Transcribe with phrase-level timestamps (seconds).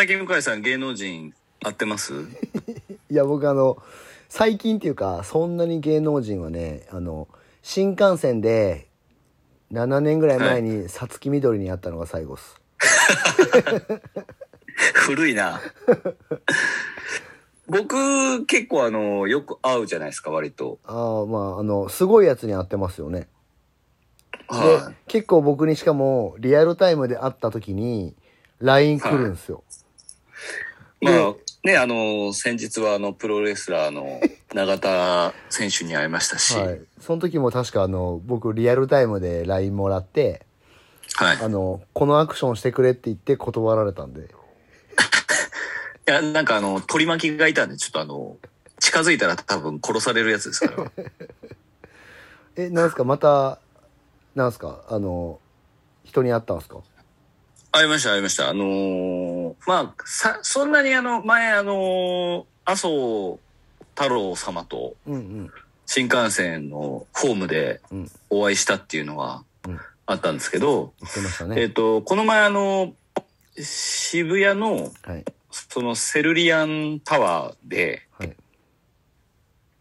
[0.00, 2.14] 最近向井さん芸能人会ってます？
[3.10, 3.76] いや僕あの
[4.30, 7.28] 最近っていうかそんなに芸能人はねあの
[7.60, 8.88] 新幹線で
[9.70, 12.58] 7年ぐらい前にさつきみどりに会ったのが最後っす、
[15.04, 15.60] 古いな。
[17.68, 20.78] 僕、結構あの、よく会うじゃないですか、割と。
[20.84, 23.28] ああまああのすごいやつに会ってますよね
[24.50, 28.16] では結構僕にしかもリアルタイムで会った時に
[28.60, 29.79] LINE 来るんですよ、い。
[31.00, 31.34] まあ、
[31.64, 34.20] ね、あの、先日はあの、プロレスラーの
[34.54, 36.80] 永田選手に会いましたし、ははいい。
[37.00, 40.44] その時も確かあの僕リアルタイムで LINE もらって
[41.18, 44.24] あのこのアクションしてくれって言って断られたんで い
[46.06, 48.36] や、なんかあの、取り巻きがいたんで、ちょっとあの、
[48.78, 50.92] 近づいたら多分殺されるやつですから。
[52.56, 53.04] えなんすか？
[53.04, 53.58] また
[54.34, 54.84] なんすか？
[54.88, 55.38] あの
[56.04, 56.78] 人に会ったんすか？
[57.72, 58.48] 会いました、会いました。
[58.48, 59.19] あのー
[59.66, 63.38] まあ、さ、そんなにあの、前あのー麻生
[63.96, 64.94] 太郎様と
[65.86, 68.10] 新幹線のホームでうん。
[68.30, 69.80] お会いしたっていうのはうん。
[70.06, 72.94] あったんですけど、言ってましたえっ、ねと、この前あの、
[73.56, 75.24] 渋谷の、はい。
[75.50, 78.36] そのセルリアンタワーで、はい。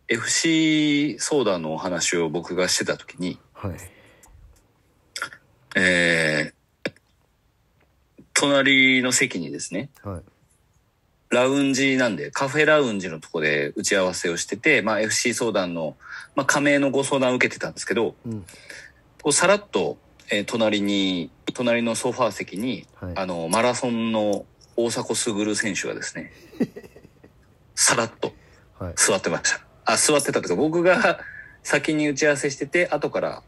[0.07, 3.77] FC ソーダのお話を僕がしてた時に、はい。
[5.75, 6.53] えー、
[8.39, 10.21] 隣の席にですね、はい。
[11.29, 15.97] ラウンジなんで、カフェラウンジのとこで打ち合わせをしてて、まあ FC 相談の、
[16.35, 18.45] まあ加盟のご相談を受けてたんですけど、うん。
[19.21, 19.97] こうさらっと、
[20.31, 23.13] えー隣に、隣のソファー席に、はい。
[23.17, 24.45] あの、マラソンの
[24.77, 26.31] 大迫傑選手がですね、
[27.75, 28.33] さらっと
[28.79, 28.93] はい。
[28.95, 29.61] 座ってました。
[29.83, 31.19] あ、座ってたというか、僕が
[31.61, 33.43] 先に打ち合わせしてて、後から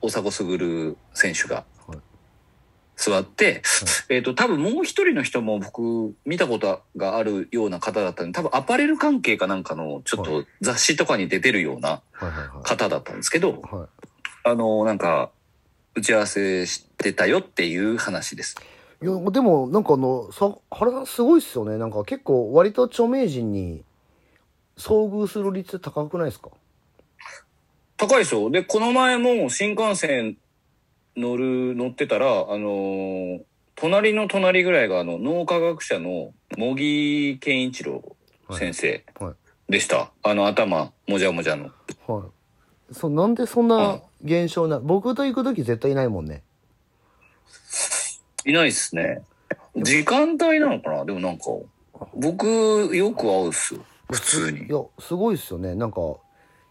[0.00, 1.77] 大迫傑選手がはい
[2.98, 3.62] 座って、
[4.08, 12.02] えっ、と、多分もう一人の人も僕見たことがあるような方だったんで、多分アパレル関係かなんかのちょっはと雑誌とかに出てるような
[12.64, 13.62] 方だったんですけど、
[14.42, 15.30] あの、なんか、
[15.94, 18.56] 打ち合わせしてたよっていう話です。
[19.00, 21.78] いいやでもなんかあのさ原さんすごいっすよね。
[21.78, 23.82] なんか結構割と著名人に
[24.76, 26.50] 遭遇する率高くないですか？
[27.96, 28.50] 高いですよ。
[28.50, 30.36] で、この前も新幹線
[31.18, 33.40] 乗る、乗ってたら、あのー
[33.80, 38.16] 隣の隣ぐらいがあの、脳科学者の茂木健一郎
[38.50, 39.34] 先生はい
[39.70, 40.10] でした。
[40.24, 41.66] あの、頭、もじゃもじゃの。
[42.06, 46.42] はいそうなんでそんな現象な僕と行く時絶対いないもんね
[48.46, 49.22] いないっすね。
[49.76, 51.04] 時間帯なのかな？
[51.04, 51.44] でもなんか、
[52.14, 52.46] 僕、
[52.96, 53.84] よく会うっすよ。
[54.10, 54.68] 普通にい。
[54.68, 56.00] やすごいっすよねなんか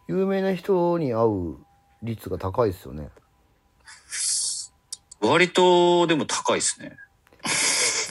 [0.10, 1.56] 有名な人に会う
[2.02, 3.10] 率が高いっすよね
[5.28, 6.98] 割と、でも高いっすね。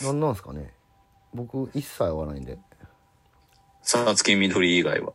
[0.03, 0.73] なんなんすかね。
[1.35, 2.59] 僕一切会わないんで。
[3.83, 5.13] さつきみどり以外は。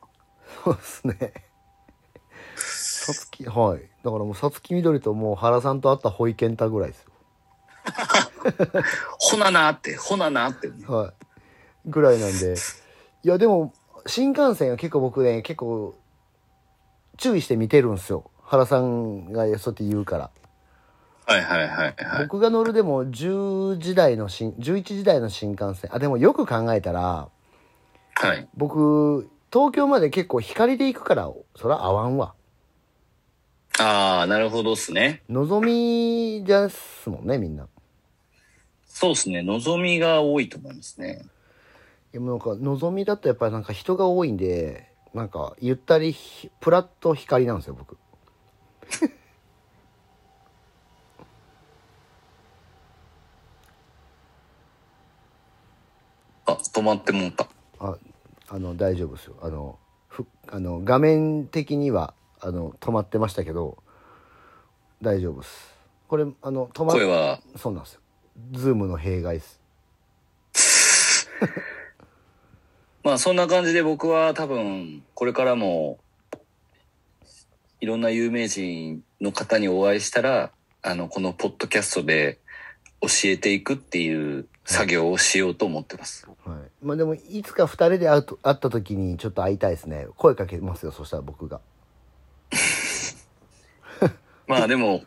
[0.63, 1.33] そうですね。
[2.55, 3.81] さつきはい。
[4.03, 7.11] だからもうさつきみどりともう原さんと会ったホイケンタぐらいですよ。
[9.17, 10.69] ほななって、ほななって。
[10.87, 11.89] はい。
[11.89, 12.55] ぐらいなんで。
[13.23, 13.73] いやでも
[14.07, 15.95] 新幹線は結構僕ね結構
[17.17, 18.31] 注意して見てるんですよ。
[18.43, 20.31] 原さんがそうやって言うから
[21.25, 22.23] はいはいはいはい。
[22.23, 27.29] 僕が乗るでも10時台の新11時台の新幹線あでもよく考えたら
[28.15, 28.47] はい。
[28.55, 32.33] 僕東京まで結構光で行くからそら合わんわ
[33.79, 35.23] ああ、なるほどっすね。
[35.29, 37.67] のぞみですもんねみんな
[38.85, 39.41] そうっすね。
[39.41, 41.25] 望みが多いと思いますね。
[42.11, 47.97] でもなんかのぞみだとやっぱりなんか人が多いんでなんかゆったりひプラット光なんですよ僕
[56.45, 57.47] あ、止まってもうた。
[57.79, 57.95] あ
[58.49, 59.35] あの大丈夫ですよ。
[59.41, 59.77] あの
[60.07, 63.77] ふあの画面的にはあの止まってましたけど
[65.01, 65.75] 大丈夫です。
[66.07, 68.01] これあの止ま声は、そうなんですよ。
[68.53, 69.61] ズームの弊害です。
[73.03, 75.99] まあそんな感じで僕は多分、これからも、
[77.79, 80.51] いろんな有名人の方にお会いしたら、
[80.81, 82.39] あの、このポッドキャストで
[83.01, 86.27] 教えていくっていう作業をしようと思ってます。
[86.45, 91.61] はいまあでもいつか2人で会うと会った時にちょっと会いたいですね声かけますよそしたら僕が
[94.47, 95.03] まあでも、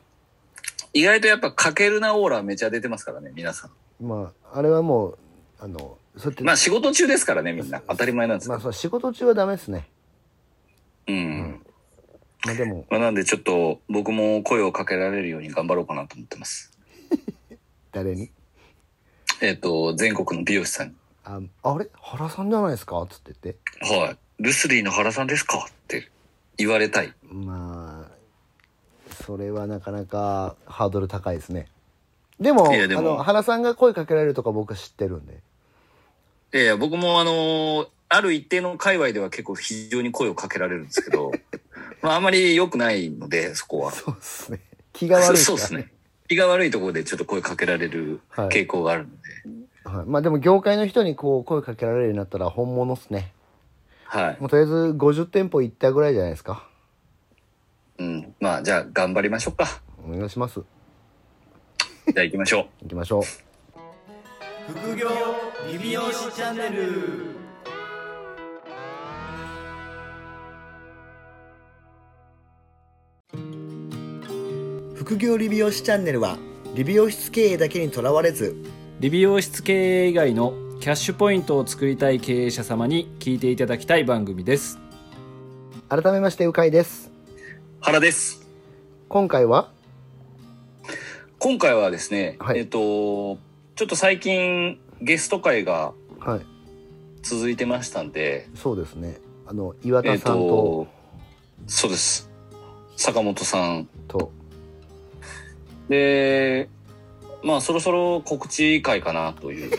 [0.93, 3.71] 意外とやっぱかけるなオーラめちゃ出てますからね、皆さん。
[4.07, 5.19] まああれはもう
[5.59, 7.83] あのそうやってまあ仕事中ですからね、みんな。
[7.89, 8.49] 当たり前なんです。
[8.49, 9.89] まあそう仕事中はダメですね
[11.09, 11.63] うん。
[12.47, 16.74] まあでもまあなんでちょっと僕も声をかけられるように頑張ろうかなと思ってます。
[17.95, 18.31] 誰に？
[19.41, 20.95] えっ、と、全国の美容師さんに。
[21.25, 21.89] ああれ？
[22.01, 23.07] 原さんじゃないですか？
[23.09, 24.17] つって言ってはい。
[24.41, 25.59] ルスリーの原さんですか？
[25.59, 26.11] って
[26.59, 27.13] 言われたい。
[27.31, 28.15] まあ
[29.25, 31.69] それはなかなかハードル高いですね
[32.41, 35.35] でもいやでもあの原さんが声かけられるとか僕は知ってるんで
[36.53, 41.33] いやいや、僕もあのーある一定の界隈では結構非常に声をかけられるんですけど、
[42.03, 43.91] まああんまり良くないので、そこは。
[43.93, 44.61] そうですね
[44.93, 45.91] 気が悪いそうですね。
[46.29, 49.65] 気が悪いところでちょっと声かけられる傾向があるので。
[49.85, 53.35] はい、まあでも業界の人にこう声かけられるようになったら本物っすね
[54.07, 54.41] はい。
[54.41, 56.67] もうとりあえず50店舗行ったぐらいじゃないですか
[57.99, 58.35] うん。
[58.41, 59.83] まあ、じゃあ頑張りましょうか。
[60.03, 60.61] お願いします
[62.07, 62.67] じゃあ行きましょう。
[62.85, 63.23] 行きましょう
[64.73, 65.09] 副業
[65.71, 67.44] リビオシチャンネル
[75.05, 76.39] 副業理美容師チャンネルは
[76.75, 78.57] 理美容室経営だけにとらわれず
[79.01, 84.79] 理美容室経営以外のキャッシュポイントを作りたい経営者様に聞いていただきたい番組です
[85.91, 87.13] 改めましてうかいです
[87.83, 88.49] 原です。
[89.11, 89.69] 今回は？
[91.39, 96.41] 今回はですね、はいえっ、と、ちょっと最近ゲスト会がはい
[97.23, 100.87] 続いてましたんで、そうですねあの岩田さんとと、
[101.67, 102.31] そうです。
[102.97, 103.87] 坂本さん。
[104.09, 104.33] と
[105.89, 106.69] で、
[107.43, 109.71] まあそろそろ告知会かなという。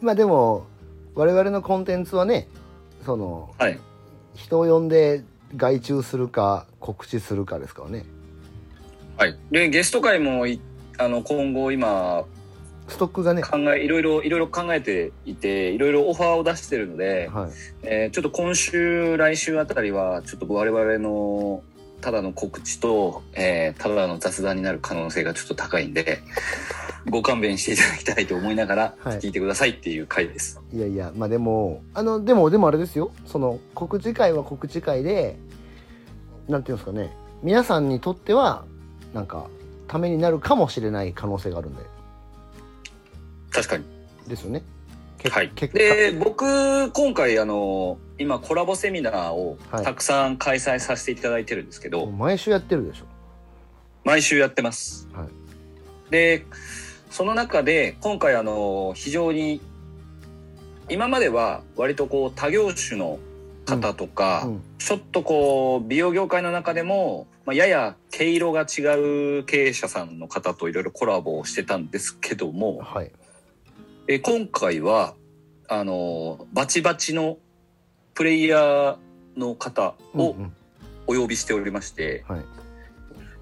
[0.00, 0.66] まあでも
[1.14, 2.48] 我々のコンテンツはね
[3.04, 3.78] そのはい。
[4.34, 5.24] 人を呼んで
[5.56, 8.04] 外注するか告知するかですからね
[9.16, 9.36] はい。
[9.50, 10.60] で、ゲスト会もい、
[10.96, 12.24] あの、今後今、
[12.86, 17.50] ストックがね考え、いろいろ、いろいろ考えていて、いろいろオファーを出してるので、はい
[17.82, 21.62] えーちょっと今週、来週あたりは、ちょっと我々の、
[22.00, 26.20] ただの告知と、えーただの雑談になる可能性がちょっと高いんで、
[27.10, 30.60] ご勘弁していただきたいと思いながら、はい聞いてくださいっていう回です。
[30.72, 35.36] いやいやまあでもあのでもでもあれですよその告知会は告知会で
[36.48, 37.10] なんていうんですかね
[37.42, 38.64] 皆さんにとっては
[39.14, 39.46] なんか
[39.86, 41.82] ためになるかもしれない可能性があるんで
[43.50, 43.84] 確かに。
[44.28, 44.62] ですよね
[45.18, 45.50] けはい。
[45.54, 49.84] で、僕、今回、あの、今、コラボセミナーをはい。
[49.84, 53.04] たくさん開催させていただいてるんですけど、もう毎週やってるでしょ？
[54.04, 55.08] 毎週やってます。
[55.12, 55.28] はい。
[56.10, 56.44] で、
[57.10, 59.60] その中で、今回、あの、非常に、
[60.88, 63.18] 今までは割とこう、多業種の
[63.66, 64.62] 方とか、うん。
[64.78, 73.12] ちょっとこう、美容業界の中でも、まあ、やや毛色が違う経営者さんの方といろいろコラボをしてたんですけども、はい。
[74.06, 75.14] え今回は、
[75.68, 77.36] あの、バチバチの
[78.18, 78.96] プレイヤー
[79.36, 80.52] の方をうんうん。
[81.06, 82.44] お呼びしておりまして、はい。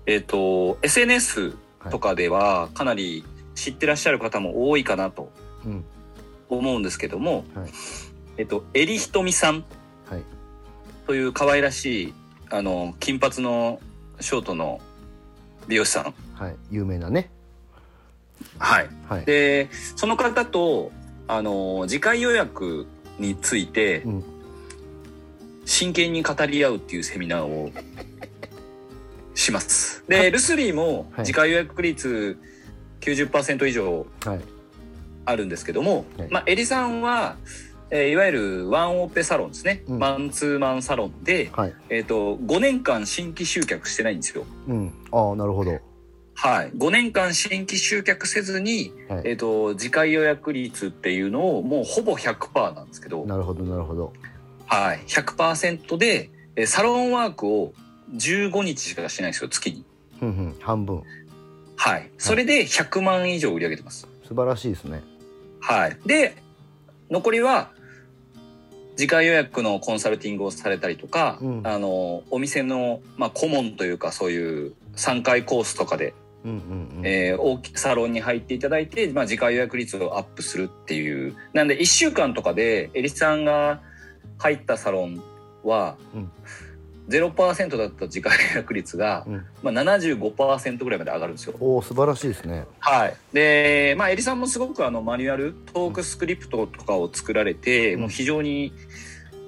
[0.04, 1.56] えっ、と、SNS
[1.90, 3.24] とかではかなり
[3.54, 5.32] 知ってらっしゃる方も多いかなと
[5.64, 5.84] うん。
[6.50, 7.70] 思うんですけども、はい。
[8.36, 9.64] えっと、エリヒトミさん
[10.10, 10.22] はい。
[11.06, 12.14] という可愛らしい、
[12.50, 13.80] あの、金髪の
[14.20, 14.82] ショートの
[15.68, 16.14] 美容師さん。
[16.34, 16.56] はい。
[16.70, 17.30] 有名なね。
[18.58, 18.90] はい。
[19.08, 19.24] はい。
[19.24, 20.92] で、その方と、
[21.28, 22.86] あの、次回予約
[23.18, 24.35] についてうん、
[25.66, 27.70] 真剣に語り合うっていうセミナーを
[29.34, 30.04] します。
[30.08, 31.26] で、ルスリーもはい。
[31.26, 32.38] 次回予約率
[33.00, 34.40] 90%以上はい。
[35.26, 36.28] あるんですけども、はい。
[36.30, 37.36] まあ、エリさんは、
[37.90, 39.82] えーいわゆるワンオペサロンですね。
[39.88, 39.98] うん。
[39.98, 41.74] マンツーマンサロンで、はい。
[41.90, 44.44] えっ、と、5年間新規集客してないんですよ。
[44.68, 44.92] うん。
[45.10, 45.80] ああなるほど。
[46.34, 46.70] はい。
[46.76, 49.22] 5年間新規集客せずに、はい。
[49.24, 54.12] えっ、と、次回予約率っていうのをもうほぼ100%なんですけど、なるほどなるほど
[54.66, 55.00] はい。
[55.06, 57.72] 100%で、えーサロンワークを
[58.14, 59.84] 15日しかしてないんですよ、月に。
[60.60, 61.02] 半分
[61.76, 62.10] はい。
[62.18, 64.08] それで100万以上売り上げてます。
[64.26, 65.02] 素晴らしいですね
[65.60, 65.96] はい。
[66.06, 66.36] で、
[67.10, 67.70] 残りは、
[68.96, 81.36] 次回予約のコンサルティングをされたりとか、うんあの、お店の、まあ、顧問というか、そういう3回コースとかで、うんうんうんえー大きいサロンに入っていただいて、まあ、次回予約率をアップするっていう。
[81.52, 83.82] なんで、1週間とかで、エリスさんが
[84.38, 85.22] 入ったサロン
[85.64, 86.30] は、うん
[87.08, 91.54] 0%だった次回予約率が、うんまあ、75%ぐらいまで上がるんですよ。
[91.60, 93.16] おお素晴らしいですねはい。
[93.32, 98.72] で、まあ、エリさんもすごくあの、マニュアル、トークスクリプトとかを作られて、うんもう非常に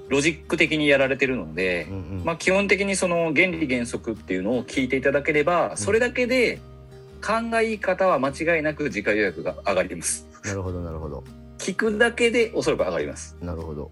[0.07, 6.59] ロジック的にやられてるのでう、んうんまあ、基本的にその原理原則っていうのを聞いていただければ、それだけで
[7.19, 10.25] 勘がいい方は間違いなく次回予約が上がります。
[10.45, 11.25] なるほどなるほど
[11.57, 13.35] 聞くだけでおそらく上がります。
[13.41, 13.91] なるほど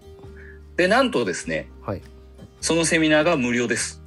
[0.78, 2.02] で、なんとですね、はい
[2.60, 4.02] そのセミナーが無料です。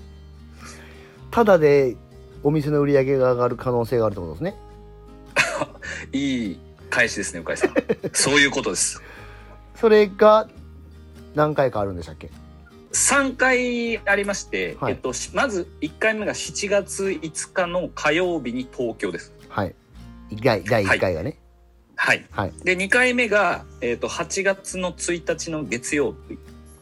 [1.30, 1.96] ただで
[2.42, 4.56] お店の売り上げが上がる可能性があるってことですね
[6.12, 7.74] いい返しですね、向井さん。
[8.12, 9.02] そういうことです。
[9.76, 10.48] それが
[11.34, 12.30] 何回かあるんでしたっけ
[12.92, 19.32] ？3回ありまして、はいえっと、しまず1回目が7月5日の火曜日に東京です。
[19.48, 19.74] はい
[20.42, 21.49] 第第1回がねはい。
[22.02, 22.24] はい
[22.64, 26.38] で、2回目が、えっと、8月の1日の月曜日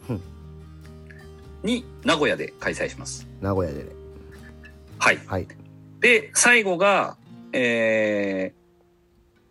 [0.09, 0.21] うん
[1.61, 3.27] に名古屋で開催します。
[3.41, 3.89] 名古屋でね
[4.97, 5.17] はい。
[5.27, 5.47] はい
[5.99, 7.17] で、最後が、
[7.51, 8.53] え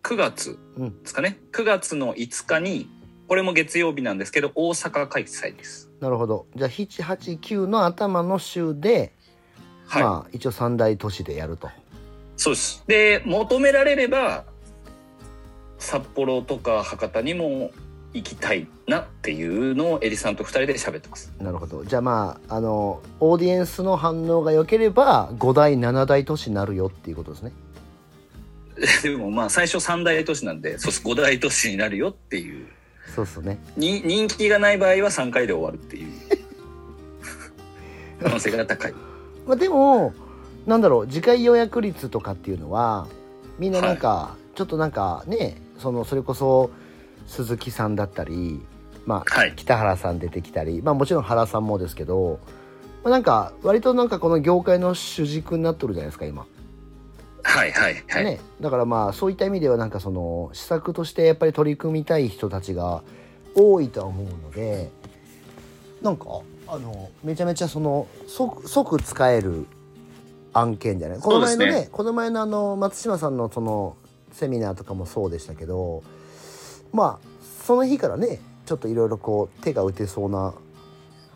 [0.02, 1.38] ー、9月うんですかね。
[1.52, 2.88] 9月の5日に、
[3.28, 5.90] これも月曜日なんですけど、大阪開催です。
[6.00, 9.12] なるほどじゃあ789の頭の週で、
[9.87, 10.02] はい。
[10.02, 11.68] まあ一応三大都市でやると
[12.38, 12.82] そうです。
[12.87, 14.44] で、求められれば、
[15.78, 17.70] 札幌とか博多にも
[18.12, 21.32] 行きたいなっていうのをエリさんと二人で喋ってます。
[21.40, 27.52] なるほどじゃあまああのオーディエンスの反応が良ければ5大7大都市になるよっていうことですね
[29.02, 31.02] でもまあ最初三大都市なんで、そうです。
[31.02, 32.66] 五大都市になるよっていう。
[33.14, 36.12] そうっすねに人気がない場合は3回で終わるっていう
[38.23, 38.92] 可能性が高い。
[39.47, 40.12] まあ、でも
[40.66, 43.08] なんだろう次回予約率とかっていうのは
[43.58, 46.72] みんななんか、ちょっとなんかねそのそれこそ
[47.28, 48.60] 鈴木さんだったり、
[49.06, 49.52] まあはい。
[49.54, 52.40] 北原さん出てきたり、まあ、もちろん原さんもですけど、
[53.04, 56.44] まあ、なんか割となんかこの業界の主軸になっとるじゃないですか今、
[57.44, 58.24] はいはいはい。
[58.24, 63.04] ね、だからまあそういった意味ではなんかその施策としてやっぱり取り組みたい人たちが
[63.54, 64.90] 多いとは思うので
[66.02, 66.24] なんか
[66.66, 69.66] あのめちゃめちゃその即即使える
[70.52, 71.20] 案件じゃない？
[71.20, 73.96] この前のねねこの前のあの松島さんのその
[74.38, 76.02] セミナーとかもそうでしたけど
[76.92, 77.28] まあ
[77.66, 80.54] その日からねちょっといろいろこう手が打てそうな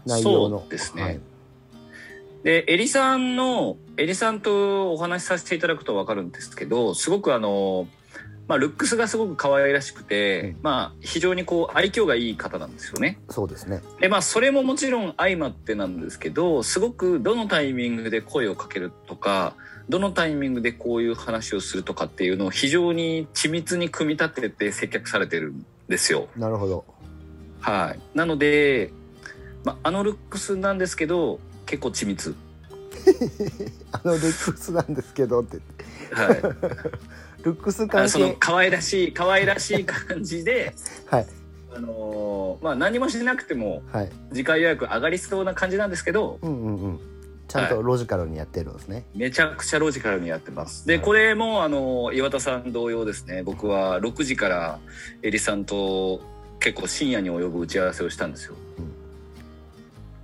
[0.07, 0.61] 内容の。
[0.61, 1.03] そうですね。
[1.03, 1.21] はい。
[2.43, 7.87] で、エリさんの、エリさんとお話しさせていただくとわかるんですけど、すごくあの、
[8.49, 13.19] まあ、ルックスがすごく可愛らしくて、うんまあ、非常にこう、愛嬌がいい方なんですよね。
[13.31, 19.55] そうですねで、まあ、それももちろん相まってなんですけど、すごくどのタイミングで声をかけるとか、
[19.89, 26.29] どのタイミングでこういう話をするとかっていうのを非常に緻密に組み立てて接客されてるんですよ。
[26.37, 26.85] なるほど
[27.61, 28.01] はい。
[28.17, 28.93] なので、
[29.65, 32.35] まあ、あのルックスなんですけど、結構緻密。
[33.93, 35.59] あのルックスなんですけどって
[36.13, 36.43] はい。
[37.43, 40.75] ルックスあ関その係可愛らしい可愛らしい感じで、
[41.11, 41.27] はい。
[41.75, 44.11] あのーまあ何もしなくてもはい。
[44.31, 47.01] 次回予約上がりそうな感じなんですけどうんうんうん。
[47.49, 50.87] ちゃんとロジカルにやってるんですね、めちゃくちゃロジカルにやってます。
[50.87, 51.05] ではい。
[51.05, 53.43] これもあの岩田さん同様ですね。
[53.43, 54.79] 僕は6時から
[55.23, 56.21] エリさんと
[56.61, 58.85] 結構深夜に及ぶ打ち合わせをしたんですよ、うん。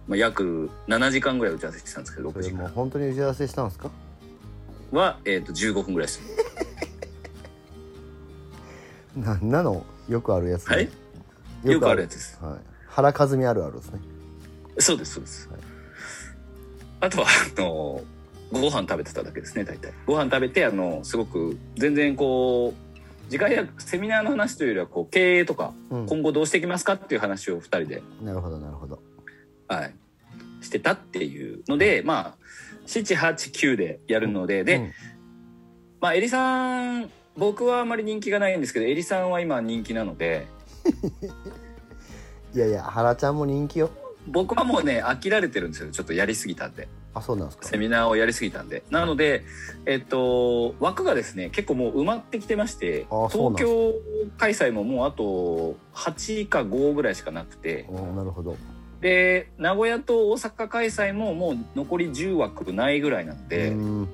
[0.07, 3.91] まあ、約7時間ぐらい打ち合わせしてたんですけど6それ時からもう本当に打ち合わせしたんですか？
[4.93, 6.21] は、えー、と15分ぐらいです
[9.19, 10.89] なんなのよくあるやつ、ね、はい？
[11.65, 12.39] よくあるやつです。
[12.43, 14.01] はい、原和美あるあるですね。
[14.79, 15.61] そうですそうです、はい。
[17.01, 18.01] あとはあの
[18.53, 19.93] ご飯食べてただけですね大体。
[20.07, 26.07] ご飯食べてあのすごく全然こう次回やセミナーの話というよりはこう経営とかうん。
[26.07, 29.03] 今後どうしていきますかっていう話を2人で、なるほどなるほど。
[29.67, 29.95] はい、
[30.63, 32.35] してたっていうのでまあ
[32.87, 34.93] 789でやるのでで、うん。
[36.01, 40.47] まあエリさん僕はあまり人気がないんですけどエリさんは今人気なので。
[42.54, 43.90] いやいや原ちゃんも人気よ。
[44.26, 45.90] 僕はもうね飽きられてるんですよ。
[45.90, 46.88] ちょっとやりすぎたんで。
[47.14, 47.64] あそうなんですか。
[47.64, 48.83] セミナーをやりすぎたんで。
[48.90, 49.45] なので、
[49.87, 53.95] えっと、枠がですね、結構もう埋まってきてまして、東京
[54.37, 58.57] 開催ももうあと8か5ぐらいしかなくて、おなるほど。
[59.00, 64.09] で、名古屋と大阪開催ももう残り10枠ないぐらいなんで、うん。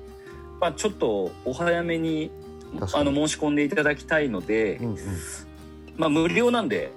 [0.61, 2.31] まあちょっとお早めに
[2.81, 4.99] あの申し込んでいただきたいので、うんうん。
[5.97, 6.93] まあ無料なんで、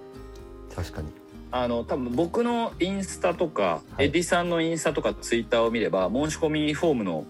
[0.75, 1.10] 確かに。
[1.50, 4.05] あの多分僕のインスタとか、はい。
[4.05, 7.25] エディさんのインスタとかツイッターを見れば申し込みフォームの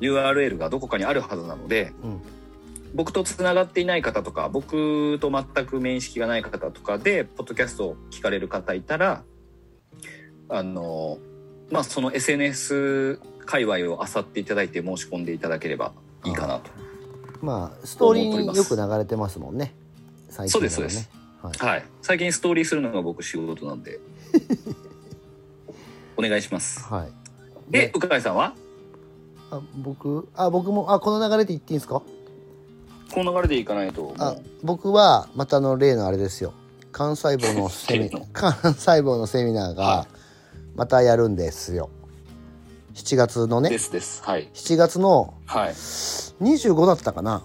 [0.00, 2.20] URL がどこかにあるはずなのでうん。
[2.94, 9.22] 僕とつながっていない方とか僕と全く面識がない方とかでポッドキャストを聞かれる方いたら
[10.48, 11.18] あの
[11.70, 15.92] まあその SNS 界隈を漁っていただいて申し込んでいただければ
[16.24, 16.70] いいかなと。
[17.40, 19.74] まあストーリーによく流れてますもんね。
[20.28, 20.70] 最近はね。
[20.70, 21.10] そうですそうです。
[21.42, 21.72] はい。
[21.72, 24.00] はい、最近ストーリーするのが僕仕事なんで。
[26.16, 26.80] お願いします。
[26.84, 27.12] はい。
[27.70, 28.54] で、鵜飼さんは？
[29.50, 32.02] あ僕あ僕もあこの流れで言っていいんですか？
[33.14, 34.14] この流れでいかないと。
[34.18, 36.52] あ僕はまたあの例のあれですよ。
[36.92, 40.06] 幹細胞のセミ 幹細胞のセミナーはが
[40.74, 41.90] またやるんですよ
[42.98, 44.24] 7月のねですです。
[44.24, 44.48] はい。
[44.52, 45.70] 7月のはい。
[45.70, 47.44] 25だったかな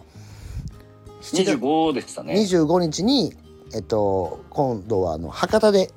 [1.22, 2.34] 7月25でしたね。
[2.34, 3.36] 25日に、
[3.74, 5.92] えっと、今度はあの博多で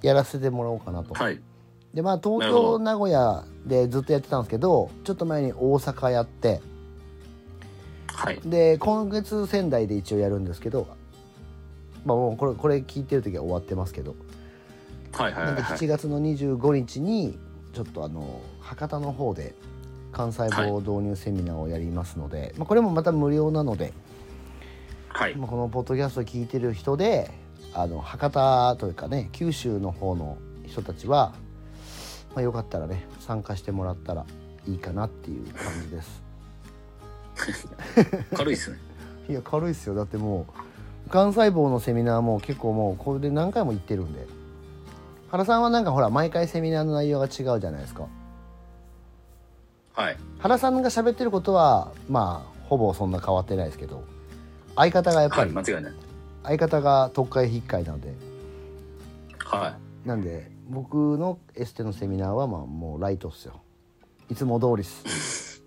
[0.00, 1.12] やらせてもらおうかなと。
[1.14, 1.40] はい。
[1.92, 6.60] でまあ東京名古屋でずっとやってたんですけどちょっと前に大阪やって
[8.14, 8.38] はい。
[8.44, 10.86] で今月仙台で一応やるんですけど
[12.04, 14.14] まあもうこれこれ聞いてる時は終わってますけど
[15.10, 15.88] はいはいなんで7はいはい。
[15.88, 17.36] 月の25日に
[17.72, 19.54] ちょっとあの博多の方で
[20.12, 23.92] 幹細胞導入セミナーをやりますので、まあ、これもまた無料なので、
[25.08, 25.34] はい。
[25.36, 27.30] まあ、このポッドキャスト聞いてる人で
[27.74, 31.32] あの博多というかね九州の方の人たちは、
[32.34, 34.26] まあ、よかったらね参加してもらったら
[34.66, 36.22] いいかなっていう感じです
[38.34, 38.78] 軽いっすね。
[39.28, 40.52] いや軽いっすよだってもう
[41.04, 44.26] 幹細胞のセミナーも結構もうこれで何回も行ってるんで
[45.30, 48.06] 原さんはなんかほら毎回セミナーの内容が違うじゃないですか
[49.94, 50.16] はい。
[50.38, 54.04] 原さんが喋ってることはまあほぼそんな変わってないですけど
[54.76, 55.48] 相方がやっぱはい。
[55.48, 55.94] り、間違いない。
[56.44, 58.12] 相方が特会引っかいなので
[59.44, 63.60] はなんで僕のエステのセミナーはまあもうライトっすよ
[64.30, 65.60] いつも通りっすい。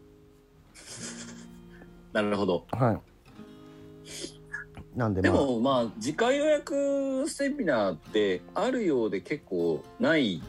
[2.13, 2.65] なるほど。
[2.71, 3.12] はい
[4.95, 5.31] なんでまあ。
[5.31, 10.41] でもまあ次回予約セミナーってあるようで結構ない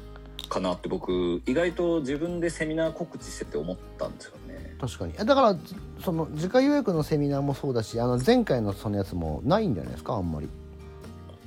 [0.49, 4.77] かなって僕意外と自分でセミナー告知してて思ったんですよね。
[4.81, 5.13] 確かに。
[5.15, 5.57] だから
[6.05, 10.15] その次回予約のセミナーもそうだしあの前回のそのやつもないんじゃないですか？
[10.15, 10.49] あんまり。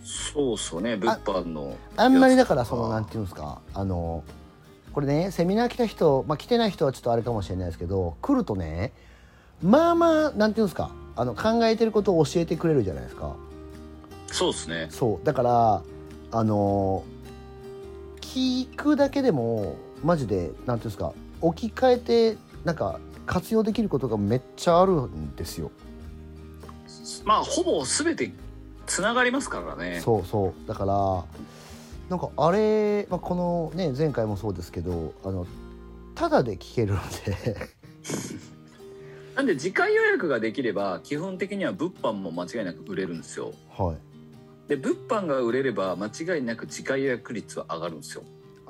[0.03, 0.95] そうっすよね。
[0.95, 3.61] 物販のあんまりだからそのなんていうんですか？
[3.73, 4.23] あの
[4.93, 8.93] これねセミナー来た人まあ来てない人はちょっとあれかもしれないですけど来るとね
[9.61, 10.89] まあまあなんていうんですか？
[11.17, 13.35] あの考えてることを教えてくれるじゃないですか
[14.27, 14.87] そうですね。
[14.89, 15.81] そうだから
[16.31, 17.03] あの
[18.21, 25.71] 聞くだけでもマジでなんていうんですか置き換えてなんか活用できることがめっちゃあるんですよ
[27.25, 28.31] まあほぼ全て
[28.85, 29.99] つながりますからね。
[30.01, 31.23] そうそうだから
[32.09, 35.45] なんかあれ、まあ、このね前回もそうですけどあの
[36.15, 37.55] ただで聞けるので
[39.37, 43.53] なんで次回予約ができれば基本的には物販も間違いなく売れるんですよ。
[43.69, 43.97] はい
[44.67, 48.23] で物販が売れれば間違いなく次回予約率は上がるんですよ。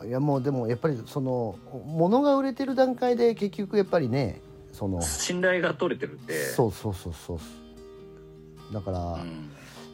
[0.06, 4.42] いやもうでもやっぱりその物が売れてる段階で結局やっぱりね
[4.74, 6.46] その信頼が取れてるんで。
[6.52, 9.50] そうそうそうそうだから、うん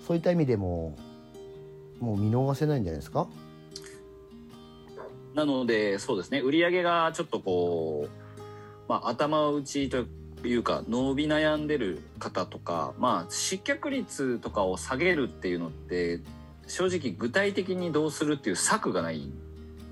[0.05, 0.97] そういった意味でも
[2.01, 3.27] もう見逃せないんじゃないですか？
[5.33, 8.41] なのでそうですね売り上げがちょっとこう、
[8.89, 10.05] まあ、頭打ちと
[10.47, 16.19] いうか伸び悩んでる方とか、まあ、失脚率とかを下げるっていうのって
[16.67, 19.34] 正直具体的にどうするっていう策がないん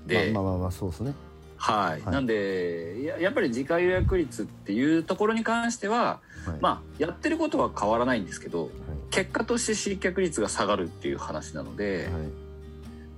[0.06, 1.14] で、まあまあまあまあそうですね。
[1.56, 2.14] はい、はい。
[2.14, 8.68] なんでややっぱり次回予約率っていうところに関しては、はい、まあ、やってることは変わらないんですけどは
[9.10, 12.08] 結果として失脚率が下がるっていう話なので。
[12.10, 12.42] い、はい。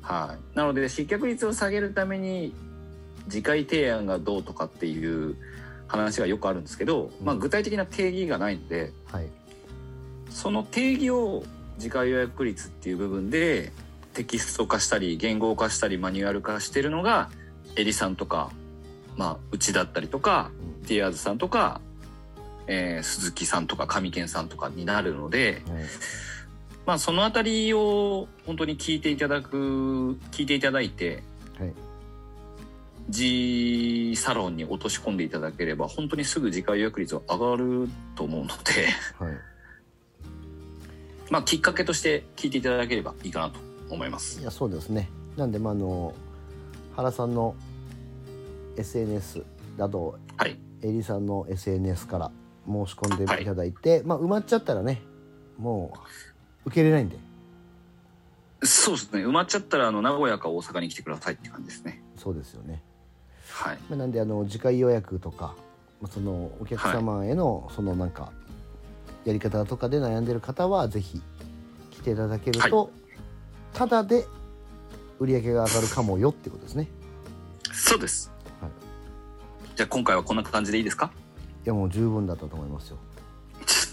[0.05, 2.53] はい、なので失脚率を下げるために
[3.31, 5.37] 次回提案がどうとかっていう
[5.97, 9.27] 話がよくあるんですけど、まあ、うん具体的な定義がないのではい。
[10.31, 11.45] その定義を
[11.79, 13.73] 次回予約率っていう部分で
[14.15, 17.31] テキスト化したり言語化したりマニュアル化してるのが
[17.77, 18.51] エリさんとか、
[19.17, 20.87] まあ、うちだったりとかうん。
[20.87, 21.81] ティアーズさんとか、
[22.67, 25.63] えー鈴木さんとか上健さんとかになるので。
[25.69, 25.85] はい。
[26.87, 31.23] まあそのあたりを本当に聞いていただく聞いていただいてはい
[33.09, 38.53] G サロンに落とし込んでいただければ本当にすぐ次回予約率は上がると思うので
[39.19, 39.37] はい。
[41.31, 43.59] まあきっかけとして聞いていただければいいかなと
[43.91, 44.41] 思います。
[44.41, 45.11] いやそうですね。
[45.37, 46.15] なんでまああの
[46.97, 47.55] 原さんの
[48.77, 49.45] SNS
[49.77, 50.59] だとはい。
[50.83, 52.31] エリさんの SNS から
[52.67, 55.03] 申し込んでいただいて、まあ埋まっちゃったらね
[55.59, 55.95] も
[56.65, 57.19] う受け入れないんで。
[58.63, 59.27] そうですね。
[59.27, 62.03] 埋まっちゃったらあの名古屋か大阪に来てくださいって感じですね。
[62.17, 62.83] そうですよね、
[63.55, 63.79] はい。
[63.89, 65.55] まあ、なんであの次回予約とか
[66.03, 68.33] まあそのお客様へのそのなんか
[69.25, 71.23] やり方とかで悩んでる方はぜひ
[71.93, 72.91] 来ていただけると、
[73.73, 74.27] ただで
[75.21, 76.89] 売り上げが上がるかもよってことですね。
[77.73, 78.71] そうです、はい。
[79.77, 81.13] じゃあ今回はこんな感じでいいですか？
[81.65, 82.99] いやもう十分だったと思いますよ。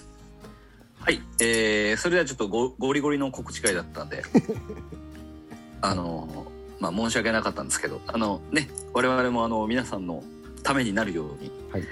[1.00, 4.24] はい、えー、それではちょっとゴゴリゴリの告知会だったんで。
[5.84, 6.40] あの
[6.81, 10.21] まあ申し訳なかったんですけどあのね我々もあの皆さんの
[10.63, 11.83] ためになるようにはい。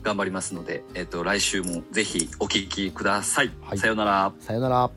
[0.00, 3.78] 頑張りますので、えっと来週もぜひお聞きください、はい。
[3.78, 4.32] さようなら。
[4.38, 4.90] さよなら